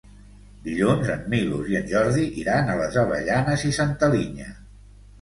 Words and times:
Dilluns 0.67 1.11
en 1.17 1.21
Milos 1.33 1.69
i 1.75 1.79
en 1.81 1.87
Jordi 1.93 2.25
iran 2.47 2.75
a 2.77 2.81
les 2.83 3.01
Avellanes 3.05 3.71
i 3.73 3.79
Santa 3.83 4.15
Linya. 4.19 4.53